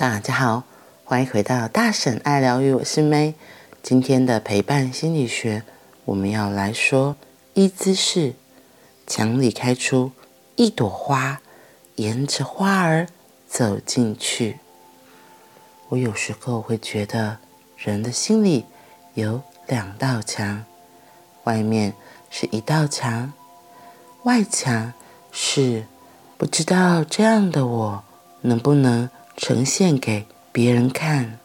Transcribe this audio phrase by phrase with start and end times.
[0.00, 0.64] 大家好，
[1.04, 3.34] 欢迎回到大婶爱疗愈，我是 May。
[3.82, 5.62] 今天的陪伴心理学，
[6.06, 7.16] 我们要来说
[7.52, 8.32] 一姿势，
[9.06, 10.12] 墙里开出
[10.56, 11.42] 一朵花，
[11.96, 13.08] 沿着花儿
[13.46, 14.58] 走进去。
[15.90, 17.36] 我有时候会觉得，
[17.76, 18.64] 人的心里
[19.12, 20.64] 有两道墙，
[21.44, 21.92] 外面
[22.30, 23.34] 是一道墙，
[24.22, 24.94] 外墙
[25.30, 25.84] 是
[26.38, 28.02] 不知道这样的我
[28.40, 31.38] 能不能呈现给别人看，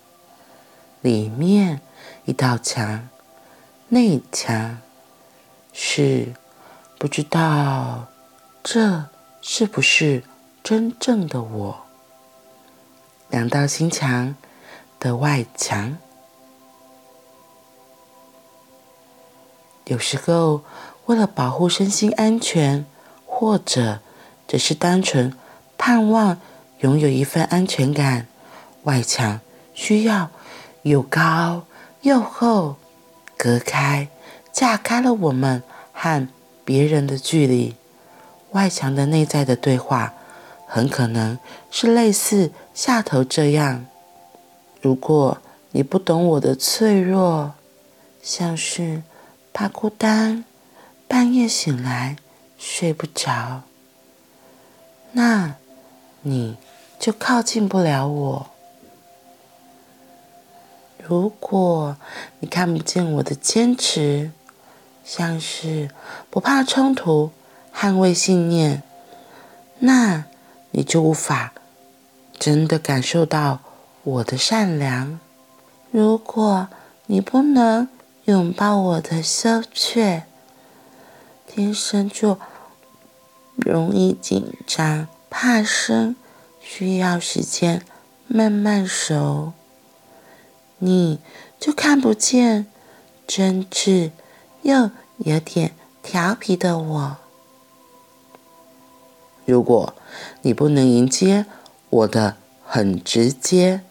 [1.00, 1.80] 里面
[2.26, 3.08] 一道墙，
[3.88, 4.80] 内墙
[5.72, 6.34] 是
[7.00, 8.08] 不知道
[8.62, 9.06] 这
[9.42, 10.24] 是不是
[10.62, 11.86] 真正的我。
[13.30, 14.36] 两道心墙
[15.00, 15.98] 的外墙，
[19.86, 20.66] 有时候
[21.06, 22.86] 为了保护身心安全，
[23.26, 24.02] 或者
[24.46, 25.34] 只是单纯
[25.78, 26.42] 盼望。
[26.86, 28.28] 拥有一份安全感，
[28.84, 29.40] 外墙
[29.74, 30.30] 需要
[30.84, 31.66] 又高
[32.02, 32.76] 又厚，
[33.36, 34.08] 隔开、
[34.52, 36.28] 架开了我们和
[36.64, 37.76] 别人的距离。
[38.52, 40.14] 外墙的内在的对话，
[40.68, 41.40] 很可能
[41.72, 43.88] 是类似下头这样：
[44.80, 45.40] 如果
[45.72, 47.56] 你不懂我的脆弱，
[48.22, 49.02] 像是
[49.52, 50.46] 怕孤单，
[51.08, 52.18] 半夜醒来
[52.60, 53.64] 睡不着，
[55.14, 55.56] 那
[56.22, 56.58] 你。
[57.00, 58.48] 就靠近不了我。
[61.08, 61.98] 如果
[62.40, 64.32] 你看不见我的坚持，
[65.04, 65.92] 像是
[66.32, 67.30] 不怕冲突、
[67.72, 68.82] 捍卫信念，
[69.80, 70.26] 那
[70.72, 71.54] 你就无法
[72.40, 73.60] 真的感受到
[74.04, 75.20] 我的善良。
[75.92, 76.70] 如果
[77.06, 77.88] 你不能
[78.24, 80.24] 拥抱我的羞怯，
[81.46, 82.40] 天生就
[83.56, 86.16] 容易紧张、怕生。
[86.68, 87.86] 需要时间
[88.28, 89.54] 慢慢熟，
[90.80, 91.20] 你
[91.60, 92.66] 就看不见
[93.28, 94.10] 真挚
[94.64, 94.90] 又
[95.20, 97.18] 有点调皮的我。
[99.46, 99.94] 如果
[100.42, 101.46] 你不能迎接
[101.92, 103.82] 我的很直接，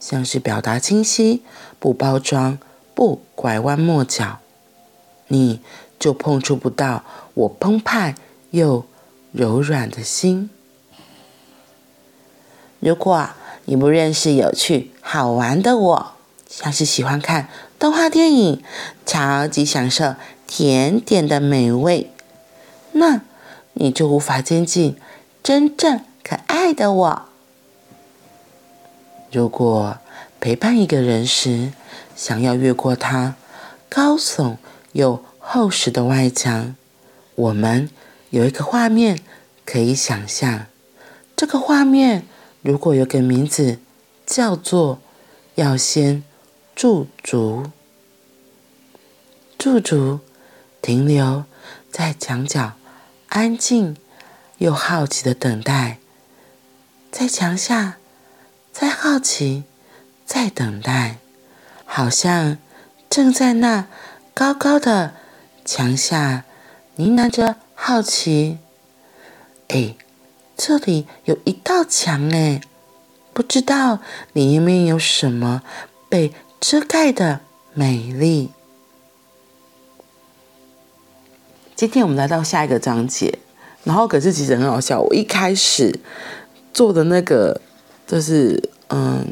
[0.00, 1.44] 像是表达清晰、
[1.78, 2.58] 不包装、
[2.96, 4.40] 不拐弯抹角，
[5.28, 5.62] 你
[6.00, 7.04] 就碰触不到
[7.34, 8.16] 我澎湃
[8.50, 8.84] 又
[9.30, 10.50] 柔软的心。
[12.80, 13.30] 如果
[13.64, 16.12] 你不认识有趣好玩的我，
[16.48, 18.62] 像是喜欢看动画电影，
[19.04, 20.14] 超级享受
[20.46, 22.10] 甜点的美味，
[22.92, 23.22] 那
[23.74, 24.96] 你就无法接近
[25.42, 27.22] 真正可爱的我。
[29.32, 29.98] 如果
[30.40, 31.72] 陪伴一个人时，
[32.14, 33.34] 想要越过他
[33.88, 34.56] 高耸
[34.92, 36.76] 又厚实的外墙，
[37.34, 37.90] 我们
[38.30, 39.18] 有一个画面
[39.66, 40.66] 可以想象，
[41.36, 42.24] 这个画面。
[42.62, 43.78] 如果有个名字
[44.26, 45.00] 叫做
[45.54, 46.24] “要先
[46.74, 47.70] 驻足”，
[49.56, 50.20] 驻足，
[50.82, 51.44] 停留
[51.90, 52.72] 在墙角，
[53.28, 53.96] 安静
[54.58, 55.98] 又好奇的等待，
[57.10, 57.98] 在墙下，
[58.72, 59.64] 在好奇，
[60.26, 61.18] 在等待，
[61.84, 62.58] 好像
[63.08, 63.86] 正在那
[64.34, 65.14] 高高的
[65.64, 66.44] 墙下
[66.96, 68.58] 呢喃着好奇。
[69.68, 69.96] 哎。
[70.58, 72.60] 这里有一道墙哎，
[73.32, 74.00] 不知道
[74.32, 75.62] 里面有什么
[76.08, 77.40] 被遮盖的
[77.74, 78.50] 美丽。
[81.76, 83.38] 今天我们来到下一个章节，
[83.84, 85.96] 然后可是其实很好笑，我一开始
[86.74, 87.60] 做的那个
[88.04, 89.24] 就是嗯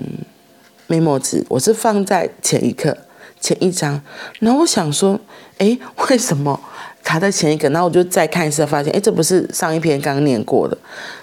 [0.87, 2.97] ，memo 纸，我是放在前一刻
[3.41, 4.01] 前一章，
[4.39, 5.19] 然后我想说，
[5.59, 5.77] 哎，
[6.09, 6.61] 为什么？
[7.07, 10.77] 卡在前一个，然后我就再看一次，发现，哎，这不是上一篇刚念过的，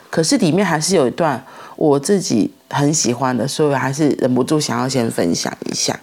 [0.10, 1.46] 可是里面还是有一段
[1.76, 6.00] 我自己很喜欢的，所以我还是忍不住想要先分享一下。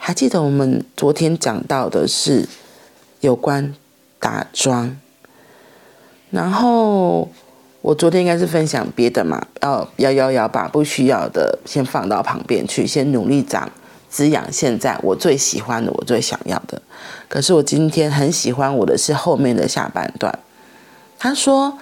[0.00, 2.48] 还记得我们昨天讲到的是
[3.20, 3.72] 有关
[4.18, 4.98] 打桩，
[6.30, 7.30] 然后
[7.82, 13.70] 我昨天应该是分享别的嘛，要要要要把不需要的先放到旁边去，先努力长。
[14.14, 16.80] 滋养现在我最喜欢的，我最想要的。
[17.28, 20.38] 可是我今天很喜欢我的是后面的下半段。
[21.18, 21.76] 他说：“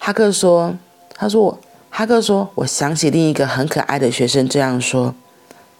[0.00, 0.74] 哈克说，
[1.14, 1.60] 他说我
[1.90, 5.14] 哈克说，我想起另一个很可爱的学生这样说：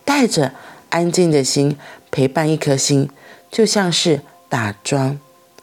[0.05, 0.53] 带着
[0.91, 1.79] 安静的心
[2.11, 3.09] 陪伴一颗心，
[3.51, 4.21] 就像是
[4.51, 5.17] 打桩；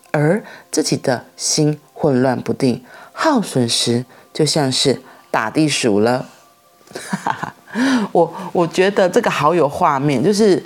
[0.10, 2.84] 而自己的心混乱不定、
[3.14, 6.28] 耗损时，就像是打地鼠了。”
[6.92, 7.54] 哈哈哈
[8.12, 10.64] 我我觉得这个好有画面，就是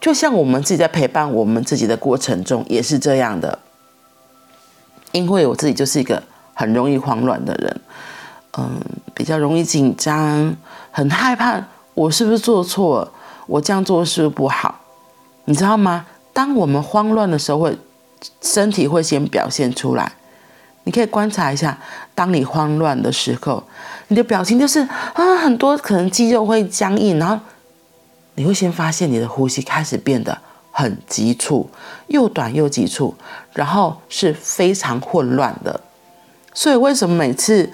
[0.00, 3.58] 就像我们自己在陪伴我们自己的过程中也是这样的，
[5.12, 6.22] 因为我自己就是一个
[6.54, 7.80] 很容易慌乱的人，
[8.58, 8.80] 嗯，
[9.12, 10.56] 比较容易紧张，
[10.90, 11.62] 很害怕
[11.94, 13.12] 我是不是做错了，
[13.46, 14.80] 我这样做是不是不好？
[15.44, 16.06] 你知道吗？
[16.32, 17.78] 当我们慌乱的时候，会
[18.40, 20.12] 身体会先表现出来。
[20.84, 21.78] 你可以观察一下，
[22.14, 23.62] 当你慌乱的时候，
[24.14, 24.78] 你的表情就是
[25.12, 27.36] 啊，很多可能肌肉会僵硬，然后
[28.36, 30.38] 你会先发现你的呼吸开始变得
[30.70, 31.68] 很急促，
[32.06, 33.12] 又短又急促，
[33.54, 35.80] 然后是非常混乱的。
[36.52, 37.68] 所以为什么每次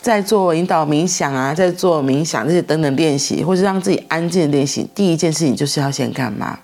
[0.00, 6.60] 在做引导冥想啊，在做冥想这些等等练习，或是让自己安静的练习，第一件事情就是要先干嘛？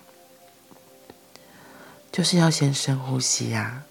[2.12, 3.82] 就是要先深呼吸呀。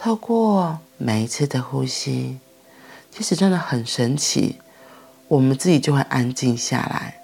[0.00, 2.38] 透过每一次的呼吸，
[3.10, 4.60] 其实真的很神奇，
[5.26, 7.20] 我们自己就会安静下来。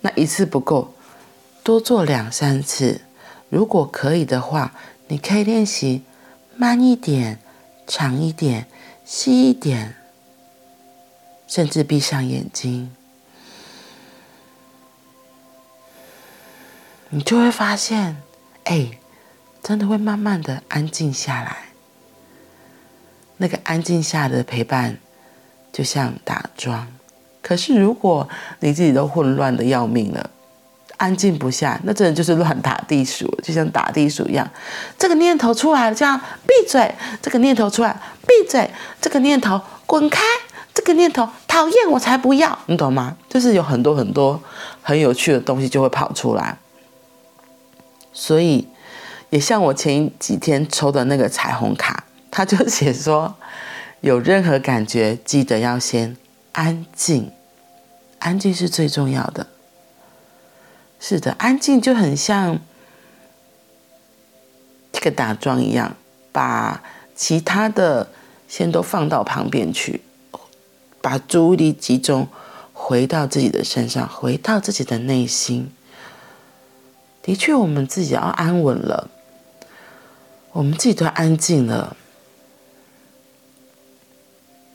[0.00, 0.92] 那一次不够，
[1.62, 3.02] 多做两三次。
[3.48, 4.74] 如果可以的话，
[5.06, 6.02] 你可以练习
[6.56, 7.38] 慢一点、
[7.86, 8.66] 长一点、
[9.04, 9.94] 细一点，
[11.46, 12.92] 甚至闭上眼睛，
[17.10, 18.20] 你就会发现，
[18.64, 18.98] 哎。
[19.64, 21.56] 真的会慢慢的安静下来，
[23.38, 24.98] 那个安静下的陪伴，
[25.72, 26.86] 就像打桩。
[27.40, 28.28] 可是如果
[28.60, 30.28] 你自己都混乱的要命了，
[30.98, 34.46] 安静不下，那真的就是乱打地鼠，就像打地鼠一样。
[34.98, 36.86] 这个念头出来了，这样闭嘴；
[37.22, 38.68] 这个念头出来，闭嘴；
[39.00, 40.20] 这个念头滚开；
[40.74, 42.58] 这个念头讨厌，我才不要。
[42.66, 43.16] 你懂吗？
[43.30, 44.38] 就是有很多很多
[44.82, 46.58] 很有趣的东西就会跑出来，
[48.12, 48.68] 所以。
[49.34, 53.34] 也像我前几天抽的那个彩虹卡，他就写说，
[54.00, 56.16] 有任何感觉，记得要先
[56.52, 57.32] 安静，
[58.20, 59.48] 安静是最重要的。
[61.00, 62.60] 是的，安静就很像
[64.92, 65.96] 这个打桩一样，
[66.30, 66.84] 把
[67.16, 68.10] 其他的
[68.46, 70.02] 先都放到旁边去，
[71.02, 72.28] 把注意力集中
[72.72, 75.72] 回到自己的身上，回到自己的内心。
[77.20, 79.10] 的确，我们自己要安稳了。
[80.54, 81.96] 我们自己都安静了，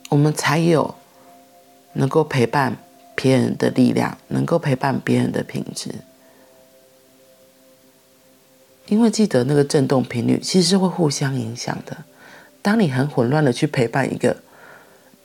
[0.10, 0.94] 我们才有
[1.94, 2.76] 能够陪伴
[3.16, 5.90] 别人的力量，能够陪伴别人的品质。
[8.88, 11.96] 因为记得那个震动频率其实是会互相影响的。
[12.62, 14.36] 当你很混乱的去陪伴一个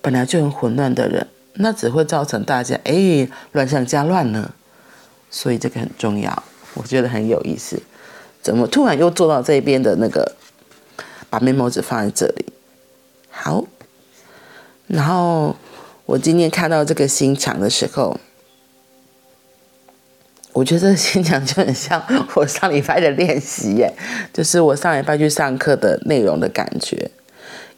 [0.00, 4.54] 本来就很混乱的人，那只会造成大家哎乱上加乱呢。
[5.32, 7.82] 所以这个很重要，我觉得很有意思。
[8.40, 10.36] 怎么突然又做到这边的那个？
[11.34, 12.46] 把 memo 纸放在这里，
[13.28, 13.64] 好。
[14.86, 15.56] 然后
[16.06, 18.16] 我今天看到这个心墙的时候，
[20.52, 22.00] 我觉得这个心墙就很像
[22.36, 23.92] 我上礼拜的练习耶，
[24.32, 27.10] 就是我上礼拜去上课的内容的感觉。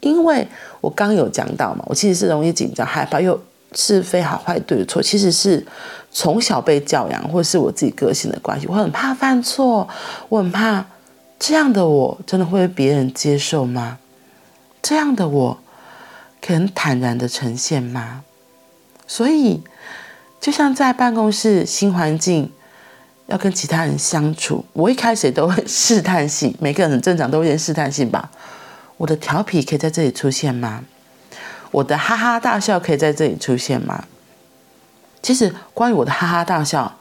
[0.01, 0.47] 因为
[0.83, 3.41] 我刚有讲到嘛，我其实是容易紧张、害怕，又
[3.73, 5.65] 是非好坏对错，其实是
[6.13, 9.89] 从小被教养，或是我自己个性的关系，我很怕犯错，
[10.29, 10.85] 我很怕。
[11.39, 13.99] 这样的我真的会被别人接受吗？
[14.83, 15.59] 这样的我
[16.41, 18.25] 可能坦然的呈现吗？
[19.07, 19.63] 所以，
[20.41, 22.51] 就像在办公室新环境，
[23.27, 28.31] 要跟其他人相处，我一开始都会试探性， 每个人很正常，都有点试探性吧。
[28.97, 30.85] 我的调皮可以在这里出现吗？
[31.71, 34.05] 我的哈哈大笑可以在这里出现吗？
[35.21, 36.97] 其实，关于我的哈哈大笑。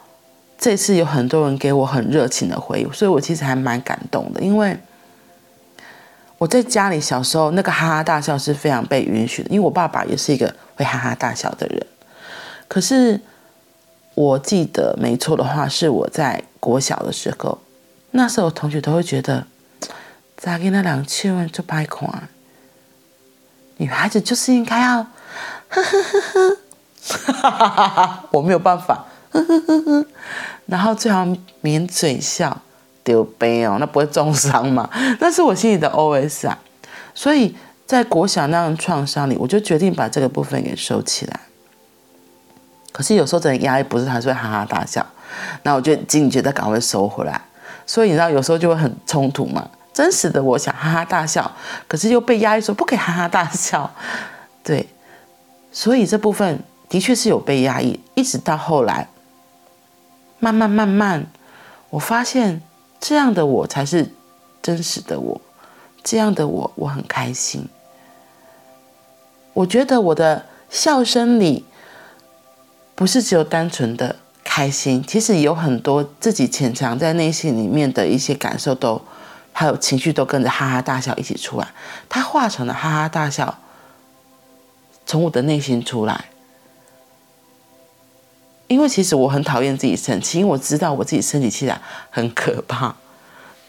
[0.58, 4.42] 这次有很多人给我很热情的回应，所以我其实还蛮感动的。
[4.42, 4.78] 因为
[6.38, 11.86] 我在家里小时候那个哈哈大笑是非常被允许的，因为我爸爸也是一个会哈哈大笑的人。
[12.68, 13.20] 可是
[14.16, 17.60] 我记得没错的话，是我在国小的时候，
[18.12, 19.46] 那时候同学都会觉得
[20.38, 22.30] 咋给那两千万就白孔啊？
[23.78, 25.06] 女孩子就是应该要
[25.68, 26.58] 呵呵呵呵，
[27.34, 29.06] 哈哈哈哈哈，我没有办法。
[29.42, 30.06] 呵呵呵呵，
[30.68, 31.26] 然后最好
[31.62, 32.62] 抿嘴笑，
[33.04, 34.90] 丢杯哦，那不会重伤嘛？
[35.20, 36.58] 那是我心里的 OS 啊。
[37.14, 41.40] 所以在国小那样创伤里，我就决定把这个部分给收起来。
[42.92, 45.06] 可是有时候真的压抑不是，还是会哈哈大笑。
[45.64, 47.42] 那我就警觉的赶快收回来。
[47.86, 49.70] 所以你知道，有时候就会很冲突嘛。
[49.94, 51.50] 真实的我想哈哈大笑，
[51.88, 53.90] 可是又被压抑说不可以哈哈大笑。
[54.64, 54.88] 对，
[55.72, 59.08] 所以这部分的确是有被压抑，一直到后来。
[60.46, 61.26] 慢慢慢慢，
[61.90, 62.62] 我发现
[63.00, 64.12] 这样的我才是
[64.62, 65.42] 真实的我，
[66.04, 67.68] 这样的我我很开心。
[69.54, 71.66] 我觉得我的笑声里
[72.94, 79.02] 不是只有单纯的开心，其实有很多自己潜藏在内心里面的一些感受都，
[79.52, 81.68] 还有情绪都跟着哈哈大笑一起出来，
[82.08, 83.58] 它化成了哈哈大笑，
[85.08, 86.26] 从我的内心出来。
[88.68, 91.80] 因为其实我很讨厌自己生气，因为我知道我自己生起气来
[92.10, 92.96] 很可怕，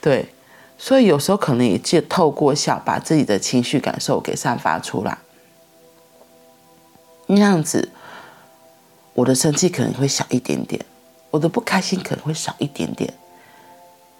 [0.01, 0.33] 对，
[0.79, 5.19] 所以有时候可能也借透过笑把自己的情绪感受给散发出来，
[7.27, 7.91] 那样子，
[9.13, 10.83] 我的生气可能会小一点点，
[11.31, 13.13] 我的不开心可能会少一点点，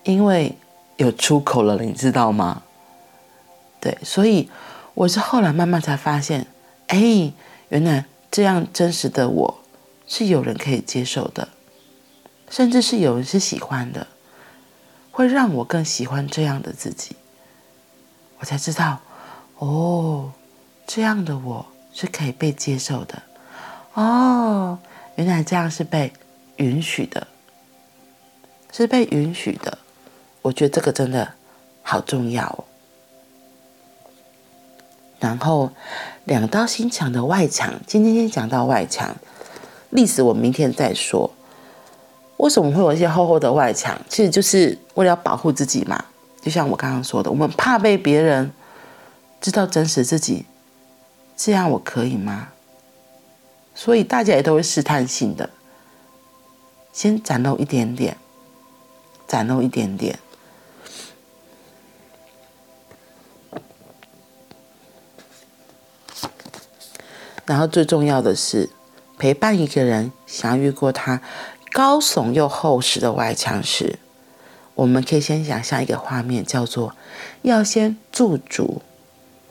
[0.05, 0.55] 因为
[0.99, 2.63] 有出口了，你知道吗？
[3.81, 4.51] 对，所以
[4.93, 6.47] 我是后来慢慢才发现，
[6.89, 7.33] 哎，
[7.71, 9.59] 原来这样真实的我。
[10.07, 11.49] 是有人可以接受的，
[12.49, 14.07] 甚至是有人是喜欢的，
[15.11, 17.17] 会让我更喜欢这样的自己。
[18.39, 19.01] 我才知道，
[19.59, 20.33] 哦，
[20.87, 23.23] 这样的我是可以被接受的。
[23.95, 24.79] 哦，
[25.17, 26.13] 原来这样是被
[26.57, 27.27] 允许的，
[28.71, 29.79] 是被允许的。
[30.43, 31.33] 我觉得这个真的
[31.83, 32.65] 好重要哦。
[35.19, 35.73] 然后，
[36.25, 39.17] 两道心墙的外墙，今天先讲到外墙。
[39.97, 41.31] 历史我明天再说。
[42.37, 43.99] 为什么会有一些厚厚的外墙？
[44.11, 46.05] 其实就是为了要保护自己嘛。
[46.43, 48.53] 就像我刚刚说的，我们怕被别人
[49.41, 50.45] 知道真实自己，
[51.35, 52.49] 这样我可以吗？
[53.75, 55.49] 所以大家也都会试探性的，
[56.93, 58.19] 先展露一点点，
[59.27, 60.19] 展露一点点。
[67.47, 68.69] 然后最重要的是。
[69.19, 71.21] 陪伴一个人，想越过他
[71.73, 73.99] 高耸又厚实的外墙时，
[74.75, 76.95] 我们可以先想象一个画面，叫做
[77.43, 78.83] 要先驻足。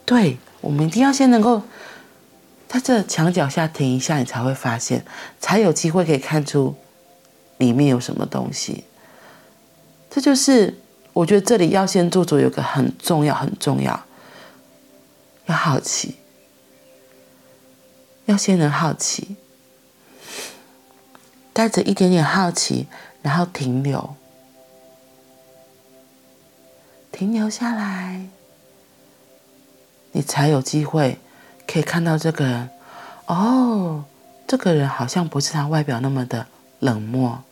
[0.04, 1.62] 对，我们一定要先能够
[2.68, 5.04] 在这墙脚下停一下，你才会发现，
[5.40, 6.76] 才有机会可以看出
[7.58, 8.84] 里面有什么东西。
[10.08, 10.78] 这就是
[11.12, 14.04] 我觉得这里要先驻足，有个很重要、很重要，
[15.46, 16.16] 要好奇，
[18.26, 19.36] 要先能好奇。
[21.56, 22.86] 带着一点点好奇，
[23.22, 24.14] 然后停留，
[27.10, 28.28] 停留下来，
[30.12, 31.18] 你才有机会
[31.66, 32.68] 可以看到这个人。
[33.24, 34.04] 哦，
[34.46, 36.46] 这个人好像不是他外表那么的
[36.80, 37.42] 冷漠，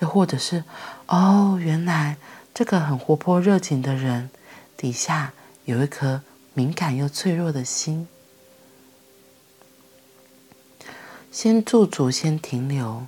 [0.00, 0.64] 又或者是，
[1.06, 2.16] 哦，原来
[2.52, 4.28] 这个很活泼热情的人
[4.76, 5.32] 底下
[5.66, 8.08] 有一颗敏感又脆弱的心。
[11.40, 13.06] 先驻足，先停留，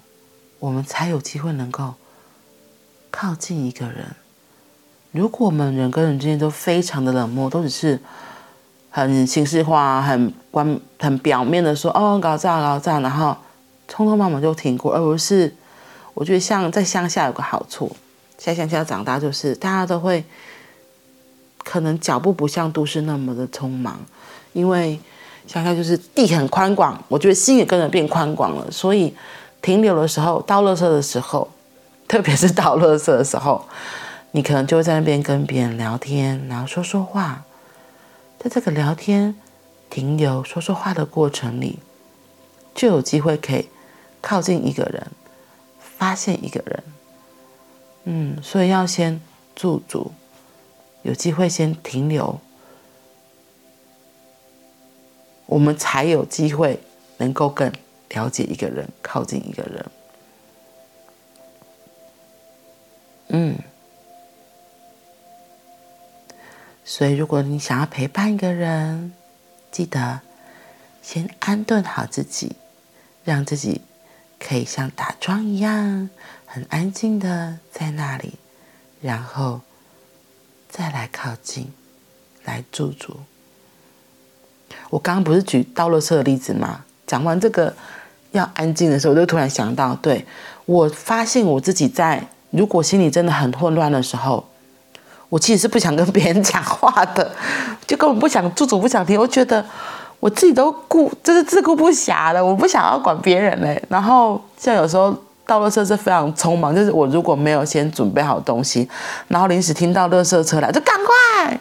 [0.60, 1.94] 我们才有机会能够
[3.10, 4.14] 靠近一个人。
[5.10, 7.98] 如果我们人跟人之间都非常的冷漠，都只是
[8.88, 13.36] 很形式化、很关、很表面的说“哦，搞炸搞炸”，然后
[13.88, 15.52] 匆匆忙忙就停过，而不是
[16.14, 17.96] 我觉得像在乡下有个好处，
[18.36, 20.24] 在乡下长大就是大家都会
[21.64, 23.98] 可能脚步不像都市那么的匆忙，
[24.52, 25.00] 因为。
[25.52, 28.70] 想想就是地很宽广，我觉得心也跟着变宽广了。
[28.70, 29.12] 所以
[29.60, 31.50] 停留的时候，倒垃圾的时候，
[32.06, 33.66] 特别是倒垃圾的时候，
[34.30, 37.42] 你可能就会在那边跟别人聊天，然后说说话。
[38.38, 39.34] 在这个聊天、
[39.90, 41.80] 停留、说说话的过程里，
[42.72, 43.68] 就有机会可以
[44.20, 45.08] 靠近一个人，
[45.80, 46.84] 发现一个人。
[48.04, 49.20] 嗯，所以要先
[49.56, 50.12] 驻足，
[51.02, 52.38] 有机会先停留。
[55.50, 56.78] 我们才有机会
[57.18, 57.72] 能够更
[58.10, 59.84] 了解一个人，靠近一个人。
[63.32, 63.58] 嗯，
[66.84, 69.12] 所以如果你想要陪伴一个人，
[69.72, 70.20] 记得
[71.02, 72.54] 先安顿好自己，
[73.24, 73.80] 让自己
[74.38, 76.08] 可以像打桩一样
[76.46, 78.34] 很安静的在那里，
[79.00, 79.62] 然后
[80.68, 81.72] 再来靠近，
[82.44, 83.18] 来驻足。
[84.90, 86.80] 我刚刚不是举倒垃圾的例子吗？
[87.06, 87.72] 讲完这个
[88.32, 90.24] 要安静的时候，我就突然想到，对，
[90.66, 94.44] 我发现我自己在如果心里真的很混乱的时候，
[95.28, 97.32] 我其实是不想跟别人讲话的，
[97.86, 99.18] 就根本不想驻足，不想听。
[99.18, 99.64] 我觉得
[100.18, 103.80] 我自己都顾，就是自顾不暇的，我不想要管别人嘞。
[103.88, 105.16] 然后像有时候
[105.46, 108.88] 倒垃圾是非常匆忙，就是我如果没有先准备好东西，
[109.28, 111.60] 然后临时听到垃圾车来，就赶快。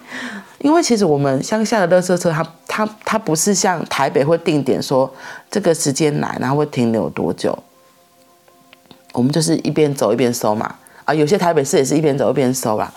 [0.59, 5.11] 因为其实我们乡下的垃圾车它，它它不是像台北会定点说
[5.49, 7.57] 这个时间来，然后会停留多久。
[9.13, 10.75] 我们就是一边走一边收嘛。
[11.05, 12.93] 啊，有些台北市也是一边走一边收吧。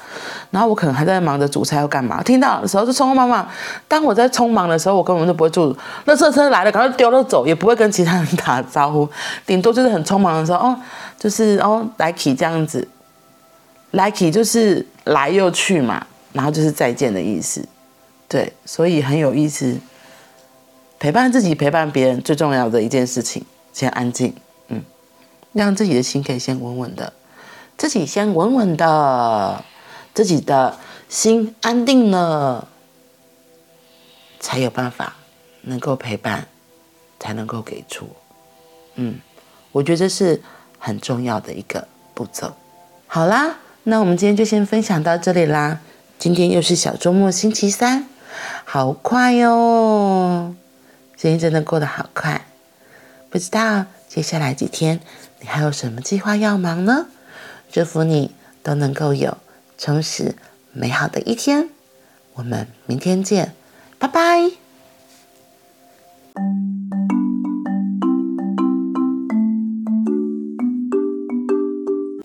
[0.51, 3.49] 然后我可能还在忙着煮菜要干嘛，听到的时候就匆匆忙忙。
[3.89, 5.75] 当我在匆忙的时候，我根本就不会住。
[6.05, 9.09] 垃圾车来了，赶快丢了走，也不会跟其他人打招呼。
[9.47, 10.77] 顶多就是很匆忙的时候，哦，
[11.19, 12.87] 就是哦，来 y 这样子，
[13.93, 17.67] 来 y 就是来又去嘛，然后就是再见的意思。
[18.29, 19.79] 对，所以很有意思。
[20.99, 24.35] 陪伴自己，陪伴别人，最重要的一件事情，先安静，
[24.69, 24.83] 嗯，
[25.53, 27.13] 让自己的心可以先稳稳的。
[27.77, 29.65] 自己先稳稳的，
[30.15, 32.69] 自己的心安定了，
[34.39, 35.17] 才有办法
[35.63, 36.47] 能够陪伴，
[37.19, 38.09] 才能够给出。
[38.95, 39.19] 嗯，
[39.73, 40.41] 我觉得这是
[40.79, 42.53] 很重要的一个步骤。
[43.09, 45.81] 好啦，那我们今天就先分享到这里啦。
[46.23, 48.07] 今天又是小周末，星期三。
[48.65, 50.55] 好快哟！
[51.17, 52.47] 今天真的过得好快，
[53.29, 55.01] 不知道接下来几天
[55.41, 57.09] 你还有什么计划要忙呢？
[57.73, 58.31] 祝福你
[58.63, 59.37] 都能够有
[59.77, 60.37] 充实
[60.71, 61.71] 美好的一天。
[62.35, 63.57] 我们明天见，
[63.99, 64.53] 拜拜！